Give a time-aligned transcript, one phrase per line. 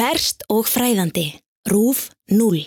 [0.00, 1.26] Ferst og fræðandi.
[1.68, 2.62] Rúf 0.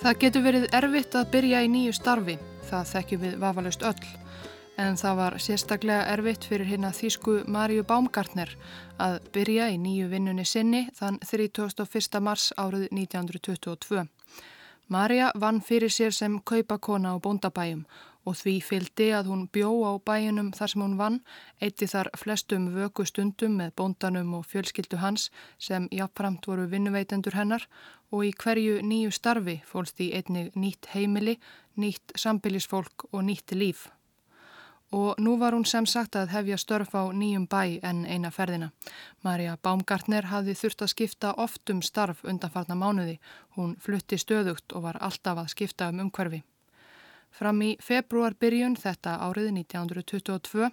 [0.00, 2.40] Það getur verið erfitt að byrja í nýju starfi,
[2.70, 4.23] það þekkjum við vafalust öll.
[4.74, 8.50] En það var sérstaklega erfitt fyrir hérna þýsku Marju Baumgartner
[8.98, 12.18] að byrja í nýju vinnunni sinni þann 31.
[12.18, 14.02] mars árið 1922.
[14.90, 17.86] Marja vann fyrir sér sem kaupakona á bóndabæjum
[18.26, 21.22] og því fyldi að hún bjó á bæjunum þar sem hún vann,
[21.62, 27.68] eitti þar flestum vöku stundum með bóndanum og fjölskyldu hans sem jáfnframt voru vinnuveitendur hennar
[28.10, 31.38] og í hverju nýju starfi fólst í einnig nýtt heimili,
[31.78, 33.92] nýtt sambilisfólk og nýtt líf.
[34.92, 38.70] Og nú var hún sem sagt að hefja störf á nýjum bæ en eina ferðina.
[39.22, 43.18] Marja Baumgartner hafði þurft að skipta oft um starf undanfarnar mánuði.
[43.56, 46.44] Hún flutti stöðugt og var alltaf að skipta um umhverfi.
[47.34, 50.68] Fram í februar byrjun þetta árið 1922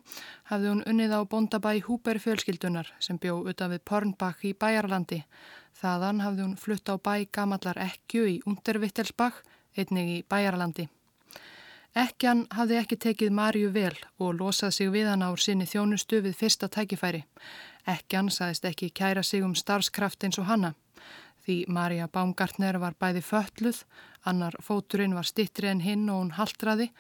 [0.52, 5.24] hafði hún unnið á bondabæ Húber fjölskyldunar sem bjó utaf við Pornbach í Bæjarlandi.
[5.82, 9.42] Þaðan hafði hún flutt á bæ Gamallar Ekkju í Untervittelsbach,
[9.74, 10.92] einnig í Bæjarlandi.
[11.92, 16.38] Ekkjan hafði ekki tekið Marju vel og losað sig við hann ár sinni þjónustu við
[16.40, 17.26] fyrsta tækifæri.
[17.84, 20.72] Ekkjan saðist ekki kæra sig um starfskraft eins og hanna.
[21.44, 23.84] Því Marja Baumgartner var bæði fölluð,
[24.24, 26.92] annar fóturinn var stittri en hinn og hún haldraði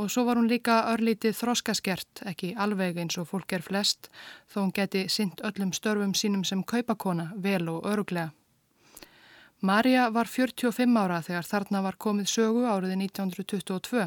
[0.00, 4.08] og svo var hún líka örlítið þróskaskert, ekki alveg eins og fólk er flest,
[4.48, 8.30] þó hún geti synt öllum störfum sínum sem kaupakona, vel og öruglega.
[9.60, 14.06] Marja var 45 ára þegar þarna var komið sögu árið 1922.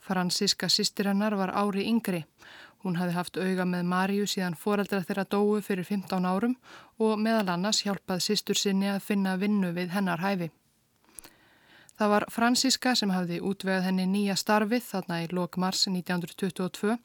[0.00, 2.22] Franziska sýstir hennar var ári yngri.
[2.80, 6.54] Hún hafi haft auga með Marju síðan foreldra þeirra dóu fyrir 15 árum
[6.96, 10.48] og meðal annars hjálpað sýstur sinni að finna vinnu við hennar hæfi.
[11.96, 16.96] Það var Franziska sem hafði útvegað henni nýja starfið þarna í lok mars 1922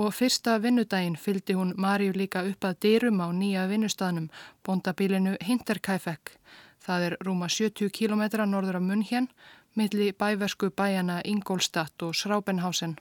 [0.00, 4.30] og fyrsta vinnudaginn fyldi hún Marju líka upp að dyrum á nýja vinnustafnum,
[4.64, 6.36] bondabilinu Hinterkaifek.
[6.86, 9.26] Það er rúma 70 km norður af Munhjen,
[9.74, 12.94] milli bæversku bæjana Ingolstadt og Schrábenhausen.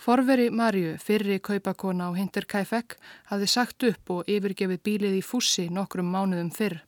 [0.00, 2.98] Forveri Marju, fyrri kaupakona á Hinterkaifek,
[3.32, 6.78] hafði sagt upp og yfirgefið bílið í fússi nokkrum mánuðum fyrr.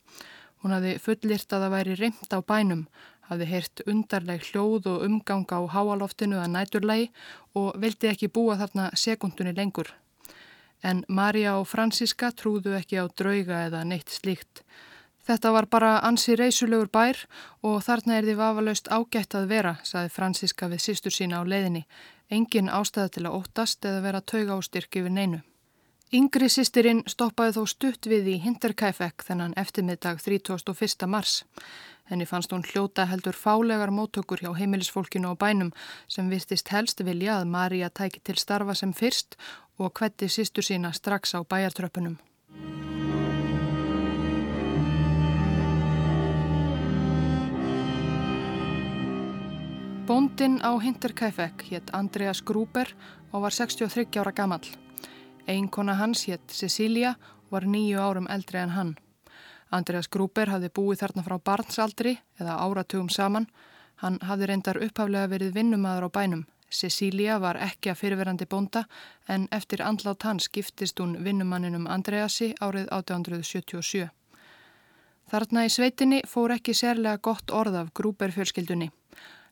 [0.61, 2.87] Hún hafði fullirt að það væri reymt á bænum,
[3.29, 7.11] hafði heyrt undarleg hljóð og umganga á háaloftinu að næturlegi
[7.57, 9.89] og vildi ekki búa þarna sekundunni lengur.
[10.83, 14.65] En Marja og Franziska trúðu ekki á drauga eða neitt slíkt.
[15.23, 17.21] Þetta var bara ansi reysulegur bær
[17.63, 21.85] og þarna er því vafalaust ágætt að vera, saði Franziska við sístur sína á leiðinni.
[22.29, 25.39] Engin ástæða til að óttast eða vera tauga á styrki við neinu.
[26.13, 31.07] Yngri sýstirinn stoppaði þó stutt við í Hinterkaifek þennan eftirmiddag 31.
[31.09, 31.39] mars.
[32.11, 35.71] Henni fannst hún hljóta heldur fálegar móttökur hjá heimilisfólkinu á bænum
[36.11, 39.39] sem virtist helst vilja að Marja tæki til starfa sem fyrst
[39.79, 42.19] og hvetti sýstur sína strax á bæjartröpunum.
[50.07, 52.89] Bóndin á Hinterkaifek hétt Andreas Gruber
[53.31, 54.59] og var 63 ára gammal.
[55.47, 58.97] Einkona hans hétt Cecilia og var nýju árum eldri en hann.
[59.71, 63.47] Andreas Gruber hafði búið þarna frá barnsaldri eða áratugum saman.
[63.95, 66.43] Hann hafði reyndar upphaflega verið vinnumadur á bænum.
[66.69, 68.83] Cecilia var ekki að fyrirverandi bónda
[69.27, 74.09] en eftir andlátt hans giftist hún vinnumanninum Andreasi árið 1877.
[75.31, 78.91] Þarna í sveitinni fór ekki sérlega gott orð af Gruber fjölskyldunni.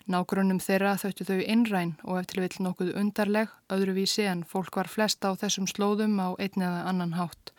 [0.09, 5.29] Nágrunum þeirra þauðtu þau innræn og eftir vill nokkuð undarleg, öðruvísi en fólk var flesta
[5.29, 7.51] á þessum slóðum á einn eða annan hátt.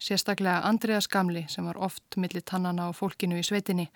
[0.00, 3.90] Sérstaklega Andreas Gamli sem var oft millir tannana á fólkinu í sveitinni.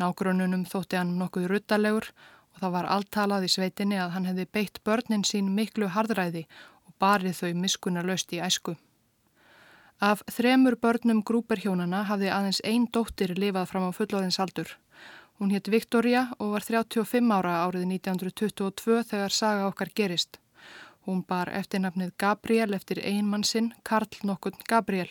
[0.00, 2.08] Nágrununum þótti hann nokkuð ruttalegur
[2.54, 6.46] og það var alltalað í sveitinni að hann hefði beitt börnin sín miklu hardræði
[6.88, 8.74] og barið þau miskunna löst í æsku.
[10.00, 14.72] Af þremur börnum grúperhjónana hafði aðeins einn dóttir lifað fram á fullóðins aldur.
[15.38, 20.38] Hún hétt Viktoria og var 35 ára árið 1922 þegar saga okkar gerist.
[21.06, 25.10] Hún bar eftirnafnið Gabriel eftir einmann sinn, Karl nokkund Gabriel.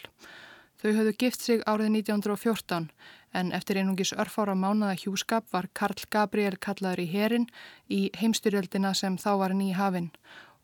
[0.79, 2.89] Þau höfðu gift sig árið 1914
[3.33, 7.47] en eftir einungis örfára mánaða hjúskap var Karl Gabriel kallaður í herin
[7.89, 10.11] í heimstyrjöldina sem þá var ný hafinn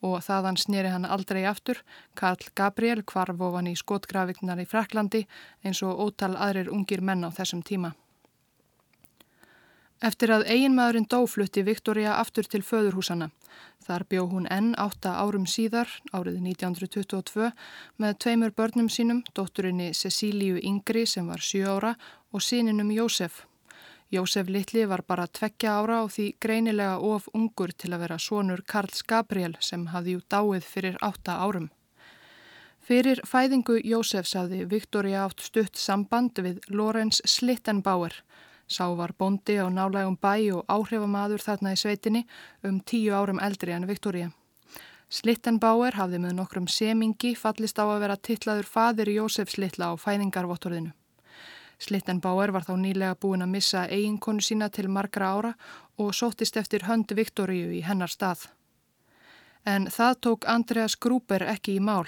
[0.01, 1.83] og þaðan snýri hann aldrei aftur.
[2.15, 5.25] Karl Gabriel kvarf ofan í skotgrafiknar í Fraklandi
[5.63, 7.93] eins og ótal aðrir ungir menn á þessum tíma.
[9.99, 13.29] Eftir að eiginmaðurinn dóflutti Viktoria aftur til föðurhúsana.
[13.83, 17.49] Þar bjó hún enn átta árum síðar, árið 1922,
[17.99, 21.95] með tveimur börnum sínum, dótturinni Cecíliu Yngri sem var 7 ára
[22.31, 23.43] og síninum Jósef.
[24.09, 28.63] Jósef Littli var bara tvekkja ára og því greinilega of ungur til að vera sonur
[28.65, 31.67] Karls Gabriel sem hafði jú dáið fyrir átta árum.
[32.79, 38.15] Fyrir fæðingu Jósefs hafði Viktoria átt stutt samband við Lorenz Slittenbauer.
[38.69, 42.27] Sá var bondi á nálægum bæ og áhrifamadur þarna í sveitinni
[42.63, 44.29] um tíu árum eldri en Viktoria.
[45.09, 50.93] Slittenbauer hafði með nokkrum semingi fallist á að vera tillaður fadir Jósefs Littla á fæðingarvottorðinu.
[51.81, 55.53] Slittenbauer var þá nýlega búin að missa eiginkonu sína til margra ára
[55.97, 58.45] og sóttist eftir hönd Viktoríu í hennar stað.
[59.65, 62.05] En það tók Andreas Gruber ekki í mál.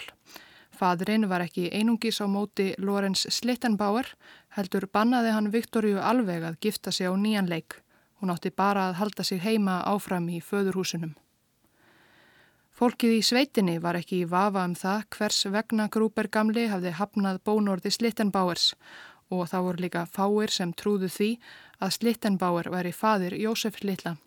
[0.81, 4.07] Fadrin var ekki einungis á móti Lorenz Slittenbauer,
[4.57, 7.75] heldur bannaði hann Viktoríu alveg að gifta sig á nýjan leik.
[8.17, 11.13] Hún átti bara að halda sig heima áfram í föðurhúsunum.
[12.73, 17.43] Fólkið í sveitinni var ekki í vafa um það hvers vegna Gruber gamli hafði hafnað
[17.45, 18.71] bónordi Slittenbauers
[19.29, 21.31] og þá voru líka fáir sem trúðu því
[21.77, 24.17] að Slittenbauer væri fadir Jósef Littla.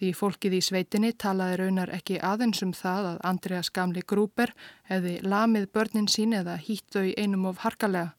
[0.00, 4.54] Því fólkið í sveitinni talaði raunar ekki aðeins um það að Andreas gamli grúper
[4.88, 8.14] hefði lamið börnin sín eða hýtt þau einum of harkalega.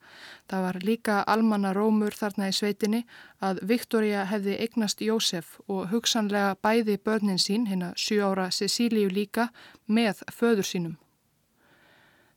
[0.45, 2.99] Það var líka almanna rómur þarna í sveitinni
[3.41, 9.47] að Viktoria hefði eignast Jósef og hugsanlega bæði börnin sín, hérna 7 ára Cecíliu líka,
[9.87, 10.99] með föður sínum.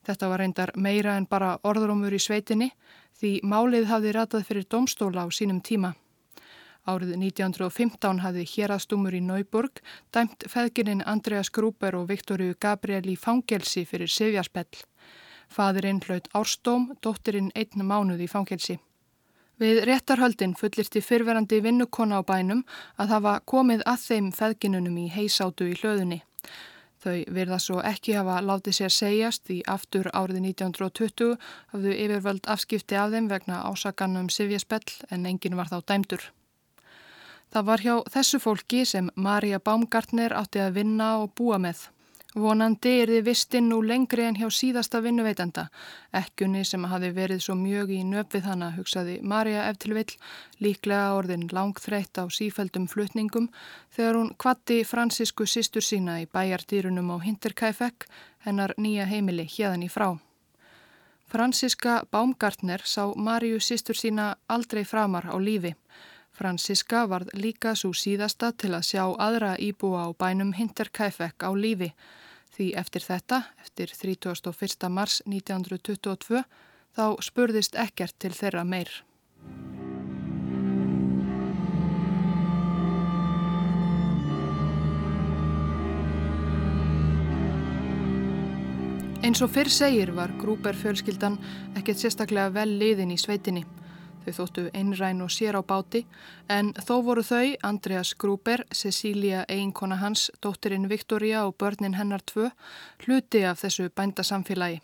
[0.08, 2.70] Þetta var reyndar meira en bara orðrómur í sveitinni
[3.20, 5.92] því málið hafði ratað fyrir domstóla á sínum tíma.
[6.84, 9.80] Árið 1915 hafði hérastúmur í Nauburg
[10.12, 14.82] dæmt feðgininn Andreas Gruber og Viktoríu Gabriel í fangelsi fyrir Sivjarspell.
[15.48, 18.76] Fadurinn hlaut árstóm, dóttirinn einn mánuð í fangelsi.
[19.56, 22.64] Við réttarhöldin fullirti fyrverandi vinnukona á bænum
[23.00, 26.20] að hafa komið að þeim feðginunum í heisátu í hlöðunni.
[27.00, 31.36] Þau virða svo ekki hafa látið sér segjast því aftur árið 1920
[31.72, 36.32] hafðu yfirvöld afskipti af þeim vegna ásakanum Sivjaspell en enginn var þá dæmdur.
[37.54, 41.84] Það var hjá þessu fólki sem Marja Baumgartner átti að vinna og búa með.
[42.34, 45.68] Vonandi er þið vistinn nú lengri en hjá síðasta vinnuveitenda.
[46.18, 50.16] Ekkunni sem hafi verið svo mjög í nöfið hana, hugsaði Marja eftir vill,
[50.58, 53.46] líklega orðin langþreytt á sífældum flutningum
[53.94, 58.08] þegar hún kvatti fransisku sýstur sína í bæjardýrunum á Hinterkaifek,
[58.42, 60.08] hennar nýja heimili hérðan í frá.
[61.30, 65.76] Fransiska Baumgartner sá Marju sýstur sína aldrei framar á lífi.
[66.34, 71.92] Fransiska varð líka svo síðasta til að sjá aðra íbúa á bænum Hinterkaifek á lífi
[72.54, 74.86] Því eftir þetta, eftir 31.
[74.86, 76.44] mars 1922,
[76.94, 78.92] þá spurðist ekkert til þeirra meir.
[89.24, 91.40] Eins og fyrr segir var grúper fjölskyldan
[91.74, 93.64] ekkert sérstaklega vel liðin í sveitinni.
[94.24, 96.06] Þau þóttu einræn og sér á báti
[96.48, 102.48] en þó voru þau, Andreas Gruber, Cecilia eiginkona hans, dóttirinn Viktoria og börnin hennar tvö,
[103.04, 104.80] hluti af þessu bændasamfélagi.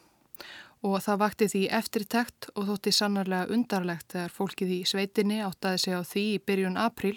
[0.82, 5.96] Og það vakti því eftirtækt og þótti sannarlega undarlegt þegar fólkið í sveitinni áttaði sig
[5.96, 7.16] á því í byrjun april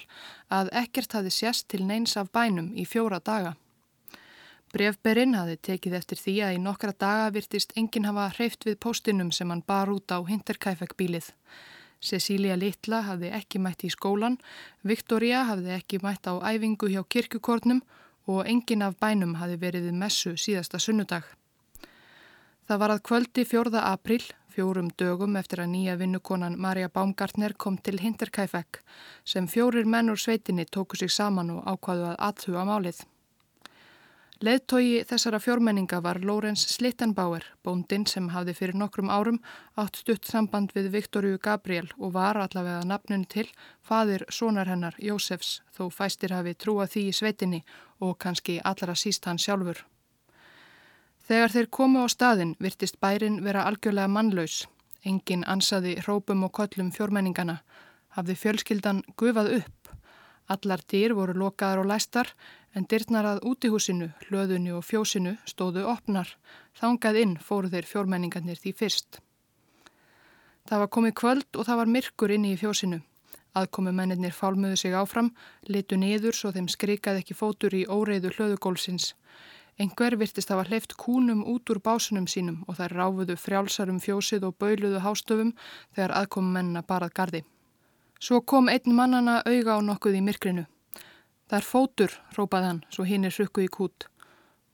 [0.51, 3.55] að ekkert hafi sérst til neins af bænum í fjóra daga.
[4.73, 9.29] Brefberinn hafi tekið eftir því að í nokkra daga virtist enginn hafa hreift við póstinum
[9.31, 11.27] sem hann bar út á Hinterkaifek-bílið.
[12.03, 14.37] Cecilia Littla hafði ekki mætt í skólan,
[14.83, 17.79] Viktoria hafði ekki mætt á æfingu hjá kirkukornum
[18.27, 21.23] og engin af bænum hafði verið við messu síðasta sunnudag.
[22.67, 23.79] Það var að kvöldi 4.
[23.83, 24.21] april,
[24.53, 28.79] fjórum dögum eftir að nýja vinnukonan Marja Baumgartner kom til Hinterkaifek
[29.25, 33.01] sem fjórir menn úr sveitinni tóku sig saman og ákvaðu að aðhuga málið.
[34.43, 39.37] Leðtogi þessara fjórmenninga var Lorenz Slittenbauer, bóndin sem hafði fyrir nokkrum árum
[39.79, 43.45] átt stutt samband við Viktoríu Gabriel og var allavega nafnun til
[43.87, 47.61] fadir sonar hennar Jósefs þó fæstir hafi trúa því í svetinni
[48.03, 49.79] og kannski allra síst hann sjálfur.
[51.23, 54.65] Þegar þeir komu á staðin virtist bærin vera algjörlega mannlaus.
[55.07, 57.61] Engin ansaði hrópum og kollum fjórmenningana.
[58.19, 59.87] Hafði fjölskyldan gufað upp.
[60.51, 62.33] Allar dýr voru lokaðar og læstar
[62.73, 66.29] en dyrnar að útihúsinu, hlöðunu og fjósinu stóðu opnar.
[66.79, 69.19] Þangað inn fóru þeir fjórmenningarnir því fyrst.
[70.69, 73.01] Það var komið kvöld og það var myrkur inni í fjósinu.
[73.53, 75.29] Aðkomi mennir fálmuðu sig áfram,
[75.69, 79.11] litu niður svo þeim skrikaði ekki fótur í óreiðu hlöðugólsins.
[79.77, 84.57] Engver virtist hafa hleyft kúnum út úr básunum sínum og þær ráfuðu frjálsarum fjósið og
[84.61, 85.53] bauluðu hástöfum
[85.95, 87.41] þegar aðkomi mennina barað gardi.
[88.19, 90.65] Svo kom einn mannana auga á nokkuð í myrkrinu.
[91.53, 94.07] Það er fótur, rópaði hann, svo hinn er hrukku í kút.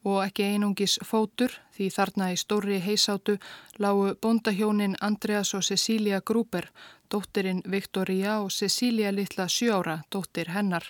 [0.08, 3.36] Og ekki einungis fótur því þarna í stóri heisátu
[3.84, 6.70] lágu bondahjónin Andreas og Cecilia Gruber,
[7.12, 10.88] dóttirinn Viktoria og Cecilia litla sjóra, dóttir hennar.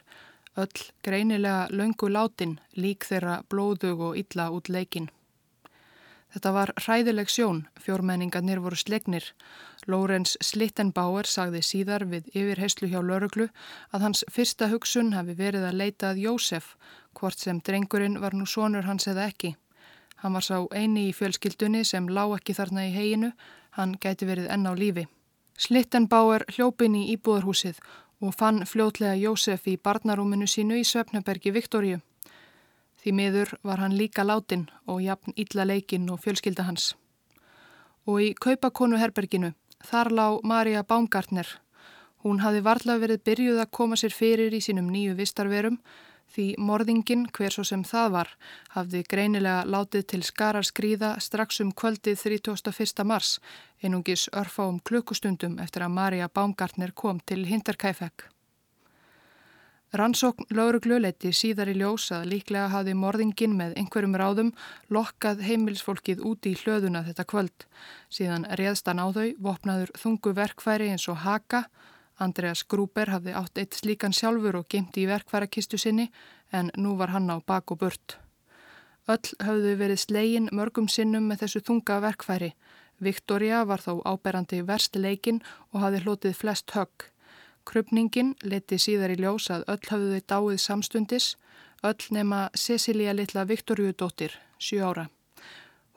[0.61, 5.09] Öll greinilega löngu látin, lík þeirra blóðug og illa út leikin.
[6.29, 9.25] Þetta var hræðileg sjón, fjórmenningarnir voru slegnir.
[9.89, 13.47] Lórenz Slittenbauer sagði síðar við yfirheyslu hjá Löruglu
[13.89, 16.75] að hans fyrsta hugsun hafi verið að leita að Jósef,
[17.17, 19.55] hvort sem drengurinn var nú sonur hans eða ekki.
[20.21, 23.31] Hann var sá eini í fjölskyldunni sem lá ekki þarna í heginu,
[23.77, 25.07] hann gæti verið enn á lífi.
[25.57, 27.79] Slittenbauer hljópin í íbúðarhúsið
[28.21, 32.03] og fann fljótlega Jósef í barnarúminu sínu í Svefnabergi Viktoríu.
[32.99, 36.95] Því miður var hann líka látin og jafn illa leikinn og fjölskylda hans.
[38.07, 39.53] Og í kaupakonu herberginu,
[39.85, 41.47] þar lág Marja Baumgartner.
[42.23, 45.79] Hún hafi varlega verið byrjuð að koma sér fyrir í sínum nýju vistarverum
[46.33, 48.33] því morðingin, hver svo sem það var,
[48.75, 53.05] hafði greinilega látið til skarar skrýða strax um kvöldið 31.
[53.05, 53.37] mars,
[53.81, 58.29] einungis örfa um klukkustundum eftir að Marja Baumgartner kom til Hinterkaifek.
[59.89, 64.51] Rannsókn lauruglu leiti síðar í ljós að líklega hafði morðingin með einhverjum ráðum
[64.93, 67.65] lokkað heimilsfólkið úti í hlöðuna þetta kvöld.
[68.13, 71.63] Síðan réðstan á þau, vopnaður þungu verkfæri eins og haka.
[72.21, 76.11] Andreas Gruber hafði átt eitt slíkan sjálfur og gemti í verkfærakistu sinni
[76.53, 78.19] en nú var hann á bak og burt.
[79.09, 82.53] Öll hafðu verið slegin mörgum sinnum með þessu þunga verkfæri.
[83.01, 85.41] Viktoria var þó áberandi verst leikin
[85.73, 87.09] og hafði hlotið flest högg.
[87.65, 91.35] Krupningin leti síðar í ljós að öll hafðu þau dáið samstundis,
[91.83, 95.09] öll nema Cecilia litla Viktorjudóttir, 7 ára.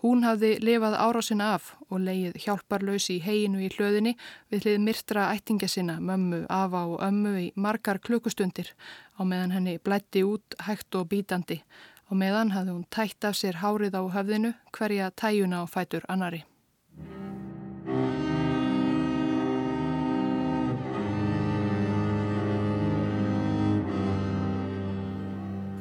[0.02, 4.16] Hún hafði lifað árásina af og leið hjálparlaus í heginu í hlöðinni
[4.50, 8.72] við hlið myrtra ættinga sinna, mömmu, afa og ömmu í margar klukkustundir
[9.14, 11.62] á meðan henni blætti út hægt og bítandi.
[12.10, 16.42] Á meðan hafði hún tætt af sér hárið á höfðinu hverja tæjuna á fætur annari.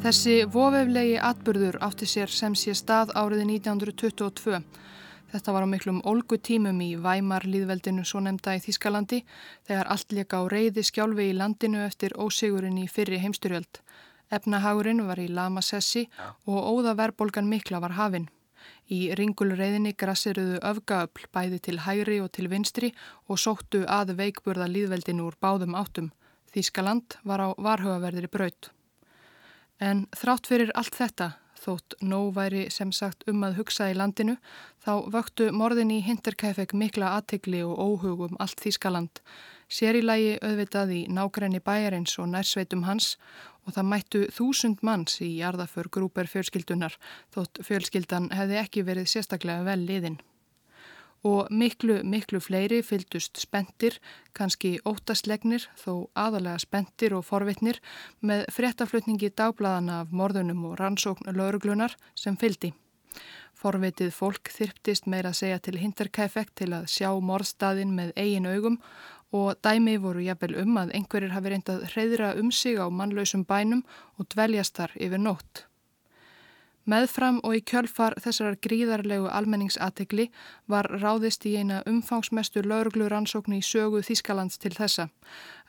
[0.01, 4.57] Þessi vofeflegi atbyrður átti sér sem sé stað árið 1922.
[5.29, 9.19] Þetta var á miklum olgu tímum í Væmar líðveldinu svo nefnda í Þískalandi
[9.67, 13.83] þegar allt leka á reyði skjálfi í landinu eftir ósigurinn í fyrri heimstyrjöld.
[14.33, 16.07] Efnahagurinn var í lamasessi
[16.49, 18.25] og óða verbolgan mikla var hafinn.
[18.89, 22.95] Í ringulreiðinni grassiruðu öfgaöfl bæði til hægri og til vinstri
[23.29, 26.09] og sóttu að veikburða líðveldinu úr báðum áttum.
[26.49, 28.73] Þískaland var á varhugaverðri braut.
[29.81, 34.35] En þrátt fyrir allt þetta, þótt nóg væri sem sagt um að hugsa í landinu,
[34.85, 39.23] þá vöktu morðin í Hinterkaifek mikla aðtegli og óhugum allt Þískaland.
[39.71, 43.15] Sér í lagi auðvitað í nákrenni bæjarins og nærsveitum hans
[43.65, 46.97] og það mættu þúsund manns í jarðaför grúper fjölskyldunar,
[47.33, 50.21] þótt fjölskyldan hefði ekki verið sérstaklega vel liðinn
[51.23, 53.99] og miklu, miklu fleiri fyldust spendir,
[54.33, 57.81] kannski óttaslegnir, þó aðalega spendir og forvitnir
[58.25, 62.73] með fréttaflutningi dagbladana af morðunum og rannsókn lauruglunar sem fyldi.
[63.53, 68.79] Forvitið fólk þyrptist meira að segja til hinterkæfekt til að sjá morðstaðin með eigin augum
[69.31, 73.83] og dæmi voru jafnvel um að einhverjir hafi reyndað hreyðra um sig á mannlausum bænum
[74.17, 75.67] og dveljast þar yfir nótt.
[76.89, 80.31] Meðfram og í kjölfar þessar gríðarlegu almenningsategli
[80.65, 85.09] var ráðist í eina umfangsmestu lauruglu rannsóknu í sögu Þískalands til þessa.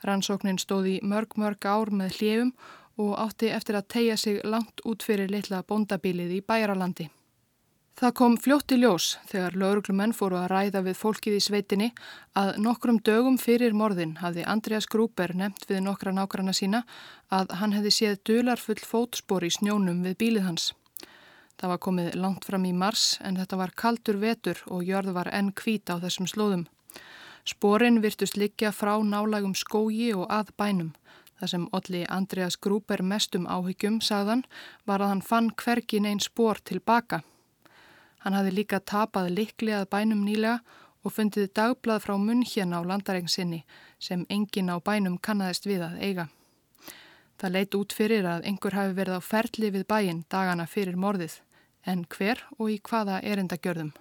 [0.01, 2.53] Rannsóknin stóði mörg mörg ár með hljefum
[2.97, 7.09] og átti eftir að tegja sig langt út fyrir litla bondabilið í Bæjaralandi.
[7.93, 11.89] Það kom fljótt í ljós þegar lauruglumenn fóru að ræða við fólkið í sveitinni
[12.33, 16.81] að nokkrum dögum fyrir morðin hafði Andreas Gruber nefnt við nokkra nákvæmna sína
[17.29, 20.73] að hann hefði séð dularfull fótspor í snjónum við bílið hans.
[21.63, 25.29] Það var komið langt fram í mars en þetta var kaldur vetur og jörð var
[25.31, 26.65] enn kvít á þessum slóðum.
[27.47, 30.89] Sporin virtust liggja frá nálagum skógi og að bænum.
[31.39, 34.43] Það sem Olli Andreas Grúper mestum áhyggjum, sagðan,
[34.83, 37.21] var að hann fann hvergin einn spór tilbaka.
[38.27, 40.59] Hann hafi líka tapað likli að bænum nýlega
[40.99, 43.61] og fundið dagblad frá munn hérna á landarengsinni
[44.03, 46.27] sem engin á bænum kannadist við að eiga.
[47.39, 51.39] Það leit út fyrir að einhver hafi verið á ferli við bæin dagana fyrir morðið,
[51.85, 53.93] en hver og í hvaða erindagjörðum.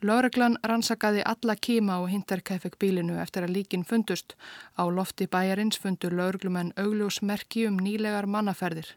[0.00, 4.32] Lóreglan rannsakaði alla kíma á hinterkæfek bílinu eftir að líkin fundust.
[4.80, 8.94] Á lofti bæjarins fundur lóreglumenn augljósmerki um nýlegar mannaferðir.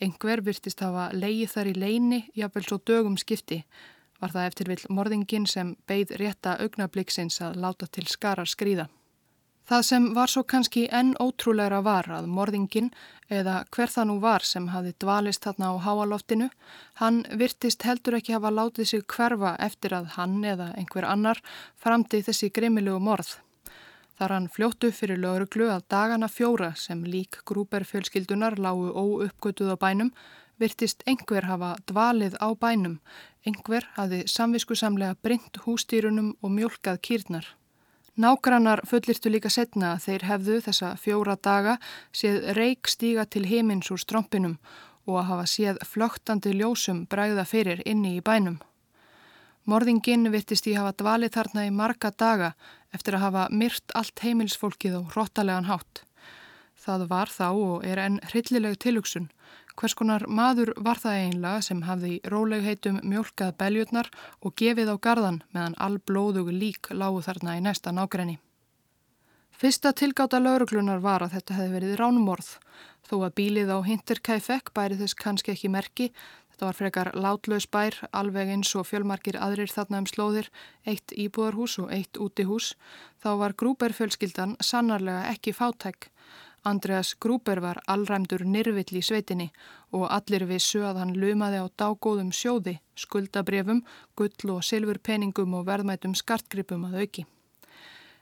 [0.00, 3.62] Engver virtist hafa leið þar í leini, jáfnvel svo dögum skipti.
[4.20, 8.90] Var það eftir vill morðingin sem beigð rétta augnabliksins að láta til skarar skrýða.
[9.68, 12.90] Það sem var svo kannski enn ótrúlegra var að morðingin
[13.30, 16.48] eða hver það nú var sem hafi dvalist þarna á háaloftinu,
[16.98, 21.40] hann virtist heldur ekki hafa látið sig hverfa eftir að hann eða einhver annar
[21.78, 23.36] framti þessi greimilegu morð.
[24.18, 30.12] Þar hann fljóttu fyrir lögurglu að dagana fjóra sem lík grúperfjölskyldunar lágu óuppgötuð á bænum
[30.60, 33.00] virtist einhver hafa dvalið á bænum,
[33.46, 37.46] einhver hafi samviskusamlega brynt hústýrunum og mjölkað kýrnar.
[38.12, 41.78] Nágrannar fullirtu líka setna að þeir hefðu þessa fjóra daga
[42.12, 44.58] séð reik stíga til heimins úr strómpinum
[45.08, 48.58] og að hafa séð flögtandi ljósum bræða fyrir inni í bænum.
[49.64, 52.52] Morðingin virtist í hafa dvalið þarna í marga daga
[52.92, 56.04] eftir að hafa myrt allt heimilsfólkið og hróttalegan hátt.
[56.76, 59.30] Það var þá og er enn hryllileg tilugsun
[59.78, 64.10] Hvers konar maður var það einlega sem hafði rólegheitum mjölkað beljurnar
[64.40, 68.38] og gefið á gardan meðan all blóðugu lík lágu þarna í næsta nágrenni.
[69.62, 72.48] Fyrsta tilgáta lauruglunar var að þetta hefði verið ránumorð,
[73.06, 76.08] þó að bílið á Hinterkaifek bæri þess kannski ekki merki,
[76.50, 80.48] þetta var frekar látlaus bær, alveg eins og fjölmarkir aðrir þarna um slóðir,
[80.82, 82.72] eitt íbúðarhús og eitt útihús,
[83.22, 86.10] þá var grúberfjölskyldan sannarlega ekki fátæk,
[86.64, 89.48] Andreas Grúber var allræmdur nyrvill í sveitinni
[89.90, 93.82] og allir vissu að hann lumaði á dágóðum sjóði, skuldabrefum,
[94.14, 97.26] gull og silfurpeningum og verðmætum skartgripum að auki.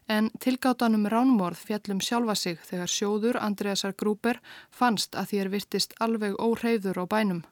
[0.08, 6.40] En tilgáttanum ránmorð fjallum sjálfa sig þegar sjóður Andreasar Grúber fannst að þér virtist alveg
[6.40, 7.44] óhreyður á bænum.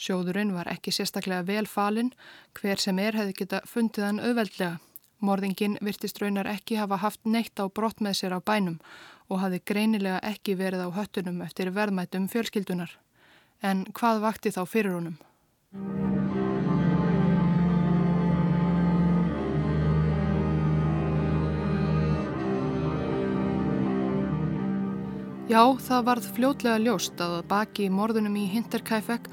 [0.00, 2.14] Sjóðurinn var ekki sérstaklega vel falinn,
[2.56, 4.80] hver sem er hefði geta fundið hann auðveldlega.
[5.20, 8.78] Morðingin virtist raunar ekki hafa haft neitt á brott með sér á bænum
[9.30, 12.92] og hafi greinilega ekki verið á höttunum eftir verðmættum fjölskyldunar.
[13.62, 15.18] En hvað vakti þá fyrir honum?
[25.50, 29.24] Já, það varð fljótlega ljóst að baki morðunum í Hinterkaifek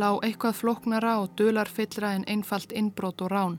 [0.00, 3.58] lág eitthvað flóknara og dularfyllra en einfalt innbrót og rán.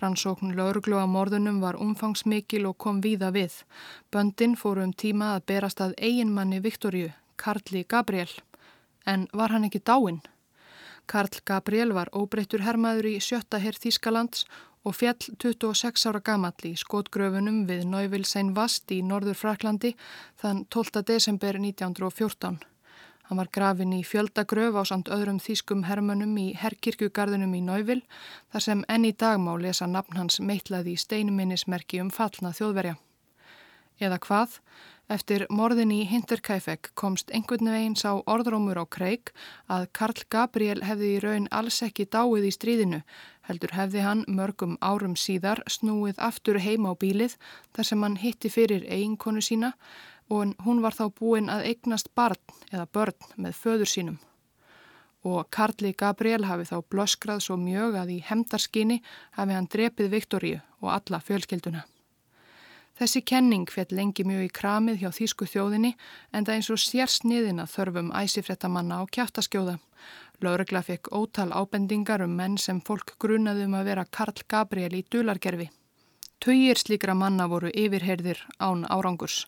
[0.00, 3.62] Rannsókn lauruglu á morðunum var umfangsmikil og kom víða við.
[4.12, 8.30] Böndin fóru um tíma að berast að eiginmanni Viktorju, Karli Gabriel.
[9.06, 10.20] En var hann ekki dáinn?
[11.06, 14.44] Karl Gabriel var óbreyttur hermaður í sjötta herr Þískalands
[14.86, 19.94] og fjall 26 ára gamall í skotgröfunum við Neuvilsein Vast í Norður Fraklandi
[20.42, 21.04] þann 12.
[21.06, 22.75] desember 1914.
[23.26, 28.02] Hann var grafin í fjöldagröf á samt öðrum þýskum hermönum í herrkirkjugarðunum í Náuvil
[28.54, 32.94] þar sem enn í dag má lesa nafn hans meitlaði í steinuminnismerki um fallna þjóðverja.
[33.98, 34.60] Eða hvað?
[35.10, 39.30] Eftir morðin í Hinterkaifek komst einhvern veginn sá orðrómur á kreik
[39.70, 43.00] að Karl Gabriel hefði í raun alls ekki dáið í stríðinu,
[43.46, 47.38] heldur hefði hann mörgum árum síðar snúið aftur heima á bílið
[47.74, 49.72] þar sem hann hitti fyrir eiginkonu sína
[50.28, 52.40] og hún var þá búin að eignast barn
[52.72, 54.18] eða börn með föður sínum.
[55.26, 59.00] Og Karli Gabriel hafi þá blöskrað svo mjög að í hemdarskinni
[59.38, 61.82] hafi hann drepið Viktoríu og alla fjölskelduna.
[62.96, 65.90] Þessi kenning fell lengi mjög í kramið hjá Þýsku þjóðinni
[66.32, 69.76] en það eins og sérsniðina þörfum æsifrættamanna á kjáttaskjóða.
[70.40, 75.68] Láregla fekk ótal ábendingar um menn sem fólk grunaðum að vera Karl Gabriel í dulargerfi.
[76.44, 79.46] Töyir slíkra manna voru yfirherðir án árangurs.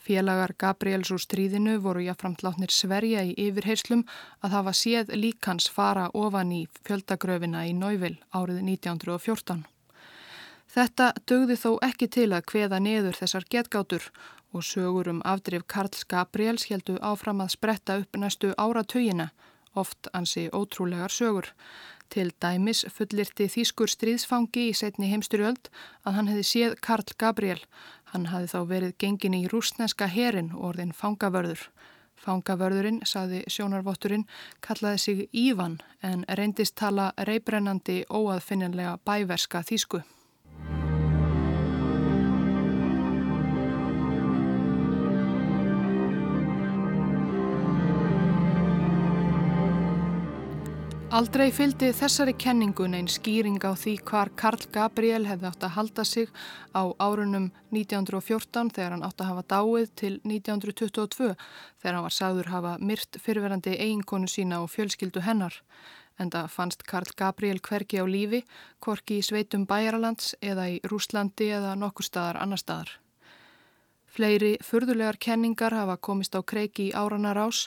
[0.00, 4.06] Félagar Gabriels úr stríðinu voru jáfnframt látnir sverja í yfirheyslum
[4.40, 9.66] að hafa séð líkans fara ofan í fjöldagröfina í Náuvil árið 1914.
[10.70, 14.04] Þetta dögði þó ekki til að hveða neður þessar getgátur
[14.54, 19.30] og sögur um afdrif Karls Gabriels heldu áfram að spretta upp næstu áratögina,
[19.74, 21.50] oft ansi ótrúlegar sögur.
[22.10, 25.68] Til dæmis fullirti þýskur stríðsfangi í setni heimsturjöld
[26.02, 27.60] að hann hefði séð Karl Gabriel.
[28.10, 31.62] Hann hafði þá verið gengin í rúsneska herin og orðin fangavörður.
[32.20, 34.26] Fangavörðurinn, saði sjónarvotturinn,
[34.60, 40.02] kallaði sig Ívan en reyndist tala reybrennandi óaðfinnilega bæverska þýsku.
[51.10, 56.04] Aldrei fylgdi þessari kenningun einn skýring á því hvar Karl Gabriel hefði átt að halda
[56.06, 56.30] sig
[56.70, 61.32] á árunum 1914 þegar hann átt að hafa dáið til 1922
[61.82, 65.58] þegar hann var sagður hafa myrt fyrverandi eiginkonu sína og fjölskyldu hennar.
[66.14, 68.44] En það fannst Karl Gabriel hverki á lífi,
[68.78, 73.00] hvorki í sveitum Bæjaralands eða í Rúslandi eða nokkur staðar annar staðar.
[74.20, 77.60] Fleiri furðulegar kenningar hafa komist á kreiki í áranar ás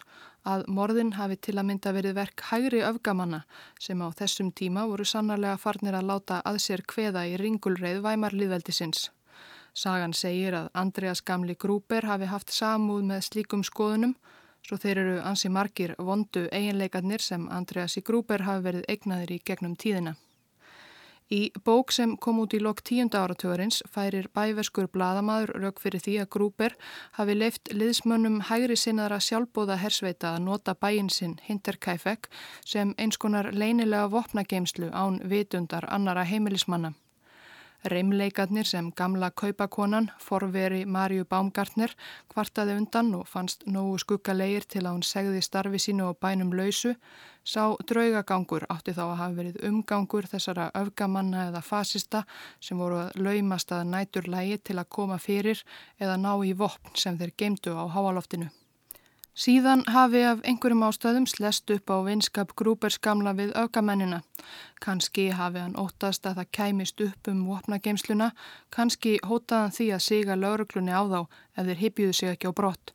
[0.46, 3.40] að morðin hafi til að mynda verið verk hægri öfgamanna
[3.82, 9.08] sem á þessum tíma voru sannarlega farnir að láta að sér kveða í ringulreið væmarliðveldisins.
[9.74, 14.14] Sagan segir að Andreas gamli Grúber hafi haft samúð með slíkum skoðunum
[14.62, 19.42] svo þeir eru ansi margir vondu eiginleikarnir sem Andreas í Grúber hafi verið eignaðir í
[19.42, 20.14] gegnum tíðina.
[21.32, 26.18] Í bók sem kom út í lok tíunda áratugurins færir bæverskur bladamadur rauk fyrir því
[26.24, 26.76] að Grúber
[27.20, 32.30] hafi leift liðsmönnum hægri sinnaðra sjálfbóða hersveita að nota bæin sinn Hinterkaifek
[32.66, 36.94] sem eins konar leinilega vopnageimslu án vitundar annara heimilismanna.
[37.86, 41.92] Reymleikarnir sem gamla kaupakonan, forveri Marju Baumgartner,
[42.32, 46.94] kvartaði undan og fannst nógu skuggalegir til að hún segði starfi sínu og bænum lausu,
[47.44, 52.24] sá draugagangur átti þá að hafa verið umgangur þessara öfgamanna eða fasista
[52.64, 55.64] sem voru að laumast að næturlægi til að koma fyrir
[56.00, 58.48] eða ná í vopn sem þeir geimdu á háaloftinu.
[59.34, 64.20] Síðan hafi af einhverjum ástöðum slest upp á vinskap grúpers gamla við aukamennina.
[64.78, 68.28] Kanski hafi hann óttast að það kæmist upp um vopnageimsluna,
[68.70, 71.20] kanski hótaðan því að siga lauruglunni á þá
[71.58, 72.94] ef þeir hypjuðu sig ekki á brott.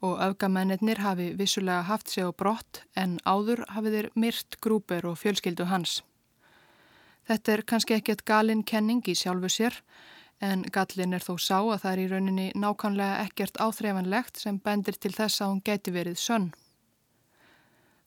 [0.00, 5.20] Og aukamennir hafi vissulega haft sig á brott en áður hafi þeir myrt grúper og
[5.20, 6.00] fjölskyldu hans.
[7.28, 9.76] Þetta er kannski ekkert galinn kenning í sjálfu sér,
[10.40, 14.98] en gallin er þó sá að það er í rauninni nákvæmlega ekkert áþreifanlegt sem bendir
[14.98, 16.52] til þess að hún geti verið sönn.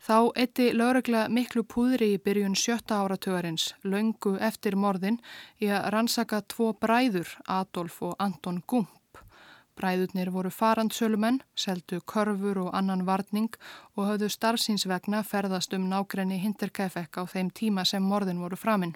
[0.07, 5.17] Þá eitti lögregla miklu púðri í byrjun sjötta áratugarins, laungu eftir morðin,
[5.59, 8.93] í að rannsaka tvo bræður, Adolf og Anton Gump.
[9.77, 13.51] Bræðurnir voru farandsölumenn, seldu körfur og annan varning
[13.95, 18.95] og höfðu starfsins vegna ferðast um nákrenni Hinterkaifek á þeim tíma sem morðin voru framinn.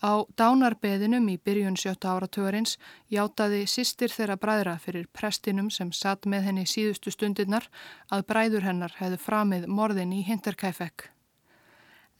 [0.00, 2.78] Á dánarbeðinum í byrjun sjötta áratugurins
[3.12, 7.66] játaði sýstir þeirra bræðra fyrir prestinum sem satt með henni síðustu stundirnar
[8.08, 11.10] að bræður hennar hefðu framið morðin í Hinterkaifek.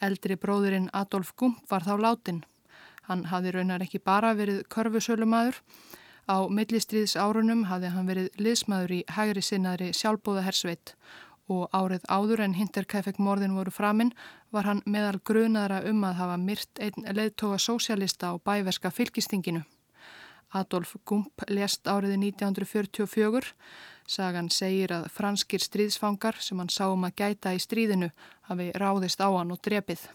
[0.00, 2.44] Eldri bróðurinn Adolf Gump var þá látin.
[3.08, 5.56] Hann hafði raunar ekki bara verið körfusölumadur.
[6.28, 10.94] Á millistriðs árunum hafði hann verið liðsmaður í hægri sinnaðri sjálfbóðahersveit
[11.50, 14.14] og árið áður en Hinterkaifek morðin voru framinn
[14.54, 19.64] var hann meðal grunaðara um að hafa myrt einn leðtoga sósjalista á bæverska fylgistinginu.
[20.54, 23.52] Adolf Gump lest árið 1944.
[24.10, 28.10] Sagan segir að franskir stríðsfangar sem hann sá um að gæta í stríðinu
[28.48, 30.08] hafi ráðist á hann og drepið.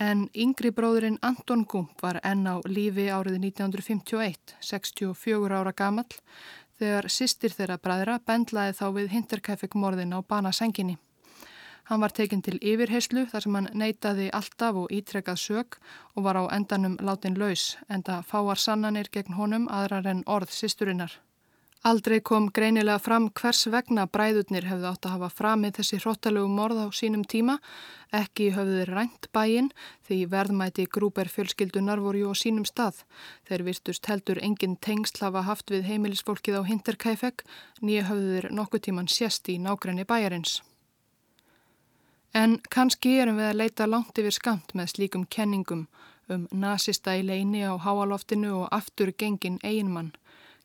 [0.00, 6.08] En yngri bróðurinn Anton Gump var enn á lífi árið 1951, 64 ára gamall,
[6.80, 10.96] þegar sýstir þeirra bræðra bendlaði þá við Hinterkaifek morðin á banasenginni.
[11.90, 15.80] Hann var tekinn til yfirheyslu þar sem hann neytaði alltaf og ítrekkað sög
[16.14, 21.18] og var á endanum látin laus, enda fáar sannanir gegn honum aðrar en orð sýsturinnar.
[21.80, 26.82] Aldrei kom greinilega fram hvers vegna bræðurnir hefðu átt að hafa framið þessi hróttalögu morð
[26.84, 27.54] á sínum tíma,
[28.12, 29.70] ekki höfðu rænt bæin
[30.04, 33.00] því verðmæti grúper fjölskyldunar voru jú á sínum stað.
[33.48, 37.46] Þeir virtust heldur engin tengsl hafa haft við heimilisfólkið á Hinterkaifek,
[37.80, 40.60] nýja höfðu þeir nokkuð tíman sérst í nágræni bæjarins.
[42.36, 45.88] En kannski erum við að leita langt yfir skamt með slíkum kenningum
[46.28, 50.12] um nazista í leini á háaloftinu og aftur gengin eiginmann.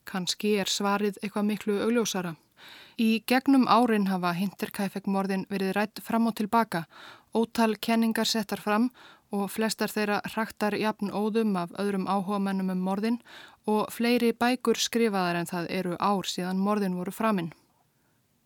[0.06, 2.36] Kanski er svarið eitthvað miklu augljósara.
[2.96, 6.86] Í gegnum árin hafa Hinterkaifek-morðin verið rætt fram og tilbaka,
[7.36, 8.88] ótal kenningar settar fram
[9.34, 13.20] og flestar þeirra hraktar jafn óðum af öðrum áhuga mennum um morðin
[13.66, 17.52] og fleiri bækur skrifaðar en það eru ár síðan morðin voru framinn.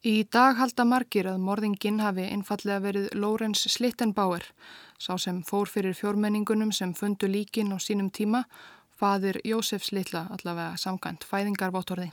[0.00, 4.46] Í dag halda margir að morðingin hafi einfallega verið Lórens Slittenbauer,
[4.96, 8.46] sá sem fór fyrir fjórmenningunum sem fundu líkin á sínum tíma
[9.00, 12.10] fadir Jósefs Littla allavega samkvæmt fæðingarvottorði.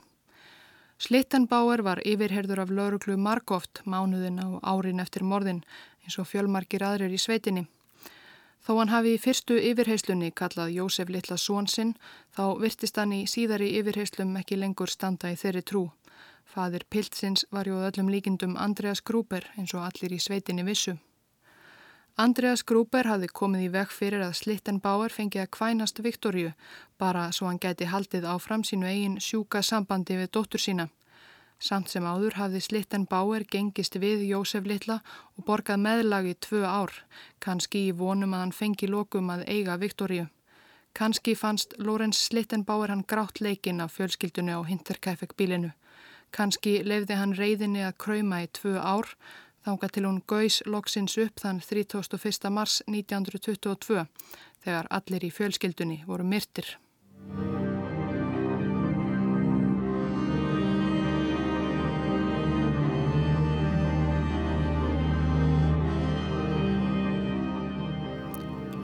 [0.98, 5.60] Slittenbauer var yfirherður af lauruglu Markoft mánuðin á árin eftir morðin
[6.02, 7.66] eins og fjölmarkir aðrir í sveitinni.
[8.64, 11.94] Þó hann hafi í fyrstu yfirheyslunni kallað Jósef Littla Svonsinn
[12.36, 15.84] þá virtist hann í síðari yfirheyslum ekki lengur standa í þeirri trú.
[16.48, 20.96] Fadir Piltsins var jú öllum líkindum Andreas Grúper eins og allir í sveitinni vissu.
[22.18, 26.48] Andreas Grúber hafði komið í veg fyrir að Slittenbauer fengi að kvænast Viktoríu
[26.98, 30.88] bara svo hann gæti haldið áfram sínu eigin sjúka sambandi við dóttur sína.
[31.62, 34.98] Samt sem áður hafði Slittenbauer gengist við Jósef Littla
[35.36, 36.90] og borgað meðlagi tvö ár,
[37.38, 40.26] kannski í vonum að hann fengi lokum að eiga Viktoríu.
[40.98, 45.70] Kannski fannst Lorenz Slittenbauer hann grátt leikinn af fjölskyldunni á Hinterkaifek bílinu.
[46.34, 49.14] Kannski lefði hann reyðinni að krauma í tvö ár
[49.66, 52.50] þánga til hún gauðs loksins upp þann 31.
[52.50, 54.04] mars 1922
[54.64, 56.76] þegar allir í fjölskyldunni voru myrtir.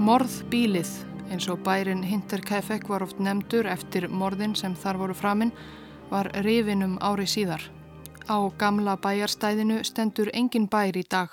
[0.05, 0.91] Morð bílið
[1.33, 5.55] eins og bærin Hinterkaifeck var oft nefndur eftir morðin sem þar voru framinn,
[6.11, 7.65] var rifinum ári síðar.
[8.25, 11.29] Á gamla bæjarstæðinu stendur engin bær í dag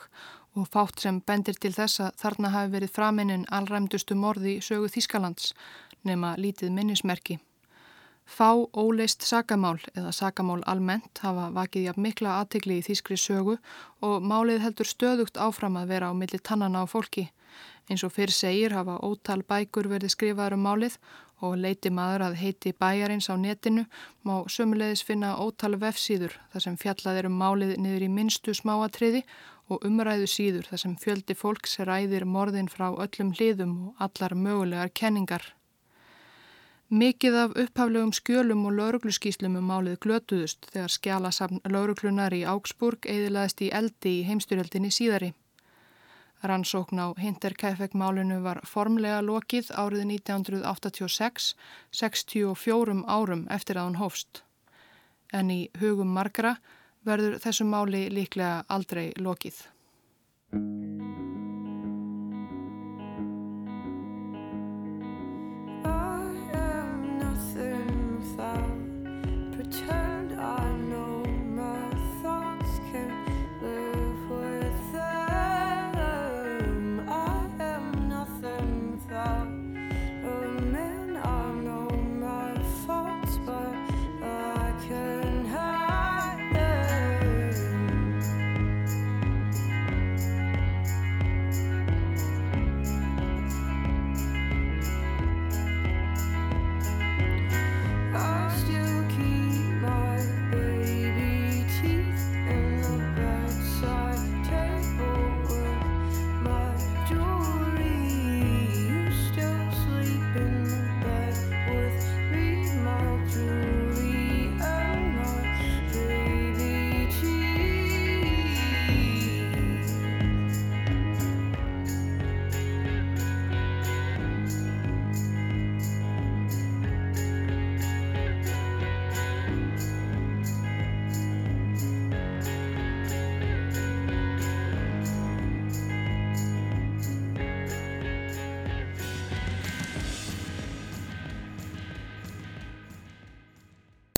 [0.59, 5.53] og fátt sem bendir til þess að þarna hafi verið framinin allræmdustu morði sögu Þískalands
[6.03, 7.37] nema lítið minnismerki.
[8.27, 13.55] Fá óleist sakamál eða sakamál almennt hafa vakið jafn mikla aðtikli í þýskri sögu
[14.03, 17.29] og málið heldur stöðugt áfram að vera á milli tannana á fólki.
[17.87, 20.99] Eins og fyrr segir hafa ótal bækur verið skrifaður um málið
[21.41, 23.85] og leiti maður að heiti bæjarins á netinu
[24.27, 29.23] má sömulegis finna ótal vefsíður þar sem fjallaðir um málið niður í minnstu smáatriði
[29.71, 34.93] og umræðu síður þar sem fjöldi fólks ræðir morðin frá öllum hliðum og allar mögulegar
[34.93, 35.43] kenningar.
[36.91, 43.63] Mikið af upphaflegum skjölum og laurugluskíslum um málið glötuðust þegar skjálasafn lauruglunar í Augsburg eðilaðist
[43.63, 45.31] í eldi í heimstyrjöldinni síðari.
[46.41, 51.51] Rannsókn á Hinterkaifeck málinu var formlega lokið árið 1986,
[51.93, 54.43] 64 árum eftir að hann hófst.
[55.31, 56.55] En í hugum margra
[57.05, 59.61] verður þessu máli líklega aldrei lokið.